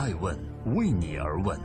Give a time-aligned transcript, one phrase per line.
[0.00, 0.34] 爱问
[0.74, 1.60] 为你而问。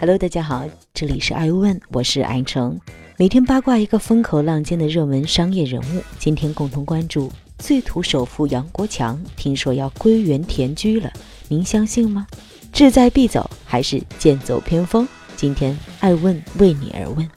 [0.00, 2.76] Hello，大家好，这里是爱问，我是爱成。
[3.16, 7.30] 每天八卦一个风口浪尖的热门商业人物，今天共同关注
[7.60, 11.08] 最土首富杨国强，听说要归园田居了，
[11.46, 12.26] 您相信吗？
[12.72, 15.06] 志在必走还是剑走偏锋？
[15.36, 17.30] 今天爱问为你而问。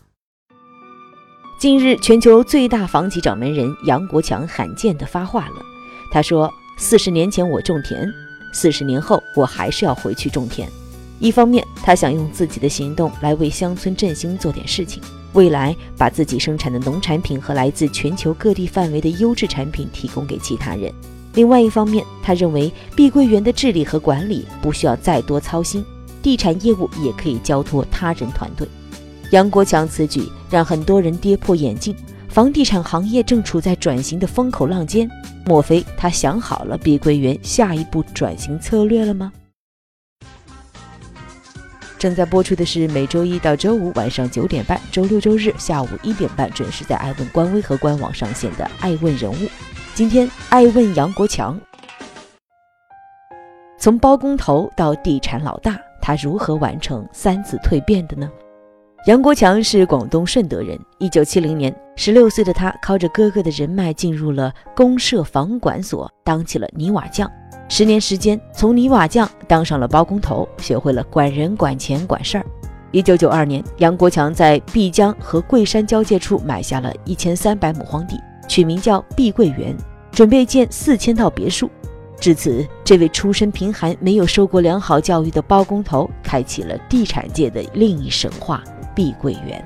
[1.60, 5.56] 近日，全球最大房企掌门人杨国强罕见的发话了，
[6.12, 8.08] 他说：“四十年前我种田，
[8.54, 10.70] 四十年后我还是要回去种田。”
[11.18, 15.02] 一方面，他想用自己的行动来为乡村振兴做点事情，
[15.34, 20.92] 未来把自己生产的农产品和来自全球各地范围的优质产品提供给其他人；
[21.34, 25.84] 另外一方面，他认为碧桂园的治理和管理不需要再多操心，
[26.22, 28.68] 地产业务也可以交托他人团队。
[29.32, 31.94] 杨国强此举让很多人跌破眼镜，
[32.30, 35.10] 房地产行业正处在转型的风口浪尖，
[35.46, 39.34] 莫非他想好了碧桂园下一步转型策略了吗？
[42.00, 49.36] 正在播出的是每周一到周五晚上九点半，周六周日下午一点半准时在爱问官微和官网上线的《爱问人物》。
[49.94, 51.60] 今天，爱问杨国强，
[53.78, 58.30] 从包工头到地产老大，他如何完成三次蜕变的呢？
[59.06, 67.30] 杨国强是广东顺德人，一九七零年，十六岁的他靠着哥哥的人脉进入了公社房管所，当起了泥瓦匠。
[67.70, 72.46] 十年时间，从泥瓦匠当上了包工头，学会了管人、管钱、管事儿。
[72.92, 79.74] 一九九二年，杨国强在碧江和桂山交界处买下了一千三百亩荒地，取名叫碧桂园，
[80.12, 81.70] 准备建四千套别墅。
[82.20, 88.62] 至此，这位出身贫寒、没有受过良好教育的包工头，开启了地产界的另一神话——
[88.98, 89.64] 碧桂园。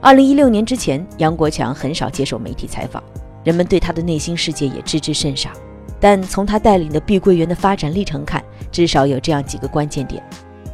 [0.00, 3.02] 二零一六年之前，杨国强很少接受媒体采访，
[3.42, 5.50] 人们对他的内心世界也知之甚少。
[5.98, 8.40] 但从他带领的碧桂园的发展历程看，
[8.70, 10.22] 至少有这样几个关键点。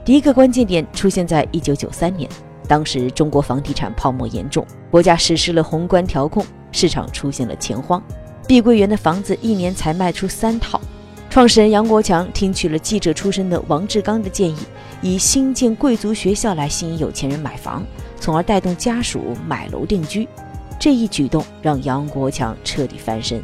[0.05, 2.29] 第一个关键点出现在一九九三年，
[2.69, 8.01] 当时中国房地产泡沫严重，国家实施了宏观调控，市场出现了钱荒，
[8.47, 10.79] 碧桂园的房子一年才卖出三套。
[11.37, 14.57] 创始人杨国强听取了记者出身的王志刚的建议，
[15.03, 17.85] 以新建贵族学校来吸引有钱人买房，
[18.19, 20.27] 从而带动家属买楼定居。
[20.81, 23.43] 这一举动让杨国强彻底翻身。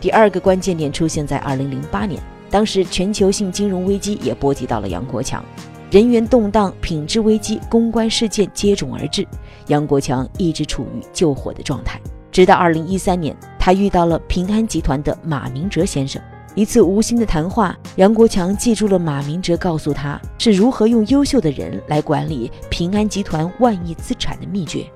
[0.00, 5.44] 第二个关键点出现在二零零八年，当时全球性金融危机也波及到了杨国强，
[5.90, 9.28] 人员动荡、品质危机、公关事件接踵而至，
[9.66, 12.00] 杨国强一直处于救火的状态。
[12.32, 16.20] 直到二零一三年，他遇到了平安集团的马明哲先生，
[16.56, 24.86] 一次无心的谈话，杨国强记住了马明哲告诉他是如何用优秀的人来管理平安集团万亿资产的秘诀，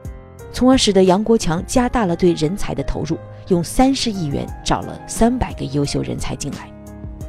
[0.55, 3.17] 从而使得杨国强加大了对人才的投入。
[3.49, 6.73] 用三十亿元找了三百个优秀人才进来。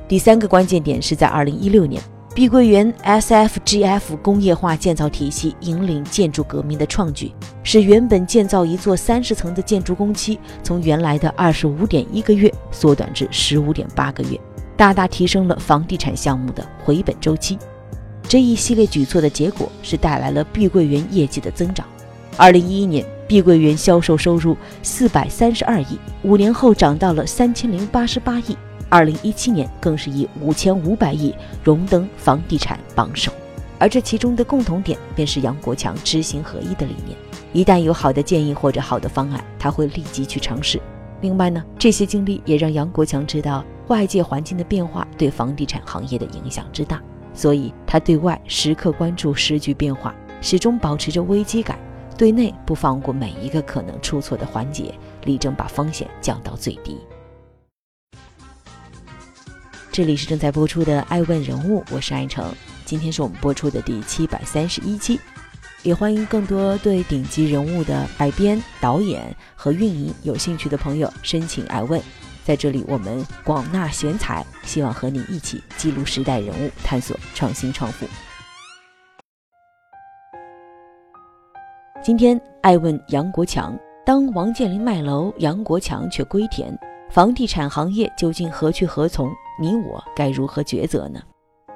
[0.07, 2.01] 第三个关键点是在二零一六年，
[2.33, 7.29] 碧桂园 SFGF 工业化建造体系引领建筑革命的创举，
[7.61, 14.39] 使原本建造一座三十层的建筑工期从原来的二十五点一个月缩短至十五点八个月，
[14.77, 17.59] 大大提升了房地产项目的回本周期。
[18.29, 21.85] 这一系列举措的结果是带来了碧桂园业绩的增长。
[22.37, 23.05] 二零一一年。
[23.27, 28.57] 碧桂园销售收入四百三十二亿，五年后涨到了三千零八十八亿。
[28.91, 33.31] 二零一七年更是以五千五百亿荣登房地产榜首。
[33.79, 37.17] 而这其中的共同点便是杨国强知行合一的理念。
[37.53, 40.79] 一旦有好的建议或者好的方案，他会立即去尝试。
[41.21, 47.01] 另外呢，这些经历也让杨国强知道外界环境的变化对房地产行业的影响之大，
[47.33, 51.79] 所以他对外时刻关注时局变化，始终保持着危机感。
[52.17, 56.99] 对内不放过每一个可能出错的环节，力争把风险降到最低。
[59.91, 62.49] 这里是正在播出的《爱问人物》，我是爱成。
[62.85, 65.19] 今天是我们播出的第七百三十一期，
[65.83, 72.01] 也欢迎更多对顶级人物的改编、导演和运营有兴趣的朋友申请爱问。
[72.45, 78.07] 在这里，我们广纳贤才，希望和你一起记录时代人物，探索创新创富。
[82.01, 86.73] 今天爱问杨国强：当王健林卖楼，杨国强却归田，
[87.11, 89.29] 房地产行业究竟何去何从？
[89.59, 91.19] 你我该如何抉择呢？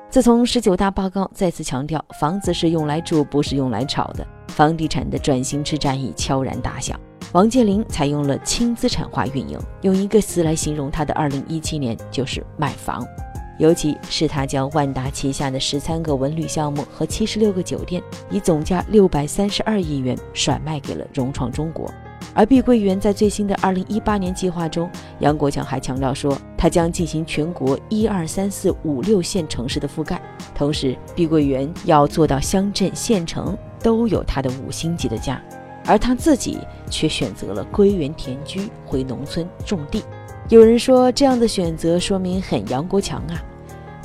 [0.09, 6.97] 自从十九大报告再次强调房子是用来住，不是用来炒的，房地产的转型之战已悄然打响。
[7.33, 13.05] 王健林采用了轻资产化运营，用一个词来形容他的二零一七年就是卖房。
[13.59, 21.93] 尤其是他将万达旗下的十三个文旅项目和七十六个酒店，以总价六百三十二亿元甩卖给了融创中国，
[22.33, 24.89] 而碧桂园在最新的二零一八年计划中，
[25.19, 30.21] 杨国强还强调说，他将进行全国一二三四五六线城市的覆盖，
[30.53, 35.41] 同时碧桂园要做到乡镇县城都有他的五星级的家，
[35.85, 40.03] 而他自己却选择了归园田居，回农村种地。
[40.49, 43.41] 有人说，这样的选择说明很杨国强啊。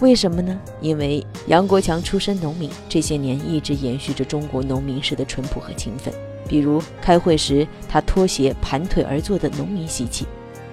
[0.01, 0.59] 为什么呢？
[0.81, 6.15] 因为杨国强出身农民，这些年一直延续着中国农民式的淳朴和勤奋。
[6.49, 10.27] 比如开会时，他脱鞋盘腿而坐的农民习气。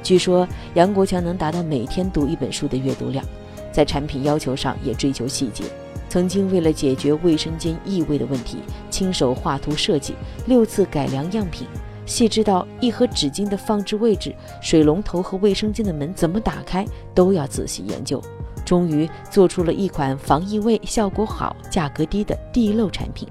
[0.04, 3.24] 据说杨国强能达到每天读一本书的阅读量，
[3.72, 5.64] 在产品要求上也追求细节。
[6.10, 8.60] 曾经为了解决卫生间异味的问题，
[8.90, 10.16] 亲手画图设计，
[10.46, 11.68] 六次改良样品，
[12.06, 18.22] 细致到一盒纸巾的放置位置、水龙头和卫生间的门怎么打开都要仔细研究。
[18.63, 23.28] 终于做出了一款防异味、效果好、价格低的地漏产品。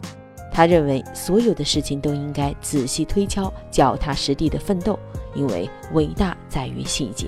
[0.57, 4.99] 他认为所有的事情都应该仔细推敲、脚踏实地的奋斗，
[5.35, 7.27] 因为伟大在于细节。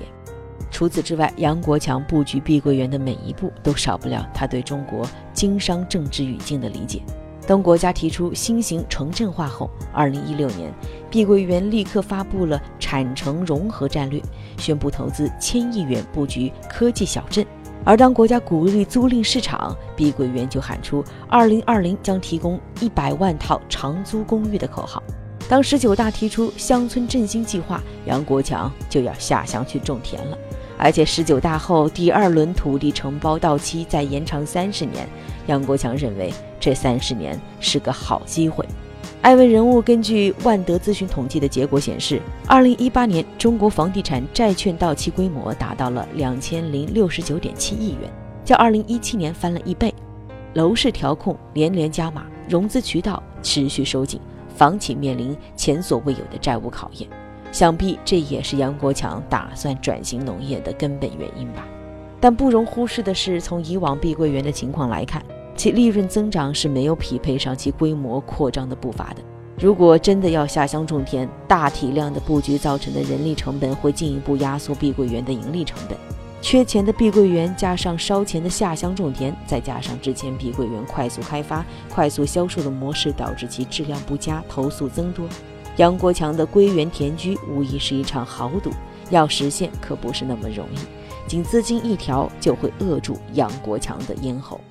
[0.71, 7.03] 除此之外，杨国强布局碧桂园的每一步都少不了他对中国经商政治语境的理解。
[7.45, 10.73] 当国家提出新型城镇化后，2016年，
[11.11, 14.19] 碧桂园立刻发布了产城融合战略，
[14.57, 17.45] 宣布投资千亿元布局科技小镇。
[17.85, 25.01] 而当国家鼓励租赁市场，碧桂园就喊出“二零二零将提供一百万套长租公寓”的口号。
[25.47, 30.37] 当十九大提出乡村振兴计划，杨国强就要下乡去种田了。
[30.77, 35.07] 而且十九大后第二轮土地承包到期再延长三十年，
[35.47, 38.63] 杨国强认为这三十年是个好机会。
[39.21, 48.09] 艾问人物根据万德咨询统计的结果显示，二零一八年中国房地产债券到期规模达到了两千零六十九点七亿元，
[48.45, 49.93] 较二零一七年翻了一倍。
[50.53, 54.21] 楼市调控连连加码，融资渠道持续收紧，
[54.55, 57.09] 房企面临前所未有的债务考验。
[57.51, 61.67] 想必这也是杨国强打算转型农业的根本原因吧。
[62.21, 65.21] 但不容忽视的是，从以往碧桂园的情况来看。
[65.59, 69.21] 其利润增长是没有匹配上其规模扩张的步伐的。
[69.59, 75.97] 如果真的要下乡种田，大体量的布局造成的人力成本会进一步压缩碧桂园的盈利成本。
[76.41, 85.27] 缺钱的碧桂园加上烧钱的下乡种田，再加上之前碧桂园快速开发、快速销售的模式，导致其质量不佳，投诉增多。
[85.75, 88.71] 杨国强的归园田居无疑是一场豪赌，
[89.09, 90.79] 要实现可不是那么容易。
[91.27, 94.61] 仅资金一条就会扼住杨国强的咽喉。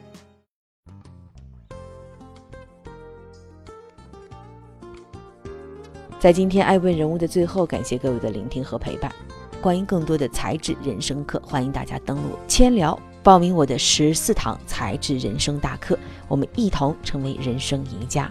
[6.21, 9.13] 在今天爱问人物的最后，感谢各位的聆听和陪伴。
[9.61, 18.29] 关于更多的才智人生课，欢迎大家登录千聊报名我的十四堂才智人生大课，我们一同成为人生赢家。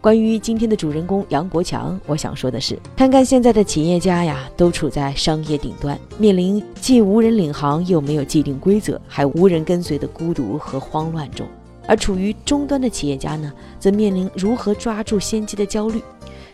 [0.00, 11.44] 关于今天的主人公杨国强，我想说的是，看看现在的企业家呀，都处在商业顶端，面临既无人领航，又没有既定规则，还无人跟随的孤独和慌乱中；
[11.88, 16.00] 而处于终端的企业家呢，则面临如何抓住先机的焦虑。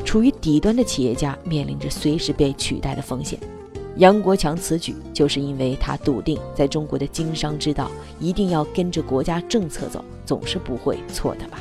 [0.05, 3.39] 处于底端的企业家面临着随时被取代的风险。
[3.97, 7.91] 杨国强此举就是因为他笃定，在中国的经商之道
[8.21, 11.59] 一定要跟着国家政策走，总是不会错的吧？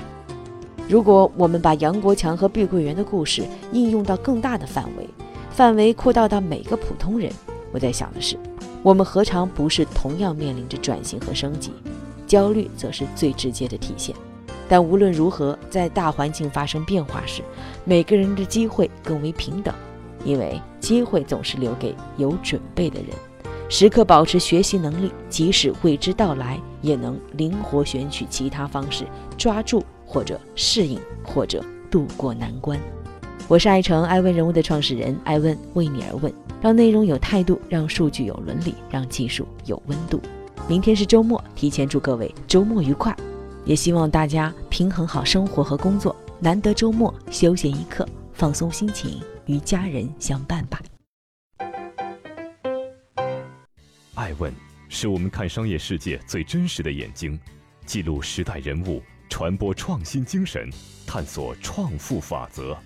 [0.87, 5.07] 如果我们把杨国强和碧桂园的故事应用到更大的范围，
[5.49, 7.31] 范围扩大到每个普通人，
[7.71, 8.37] 我在想的是，
[8.83, 11.71] 我们何尝不是同样面临着转型和升级？
[12.27, 14.13] 焦虑则是最直接的体现。
[14.67, 17.41] 但无论如何，在大环境发生变化时，
[17.83, 19.73] 每个人的机会更为平等，
[20.23, 23.09] 因为机会总是留给有准备的人。
[23.67, 29.05] 时刻保持学习能力，即使未知到来，也能灵活选取其他方式
[29.37, 32.79] 抓住或者适应或者度过难关。
[33.47, 36.31] 我是爱成爱问人物的创始人爱问，为你而问，
[36.61, 40.19] 让内容有态度，让数据有伦理，让技术有温度。
[40.67, 43.15] 明天是周末，提前祝各位周末愉快。
[43.65, 50.79] 也希望大家平衡好生活和工作，难得周末休闲一刻，放松心情，与家人相伴吧。
[54.13, 54.53] 爱问
[54.87, 57.39] 是我们看商业世界最真实的眼睛，
[57.85, 60.69] 记录时代人物，传播创新精神，
[61.07, 62.77] 探索创富法则。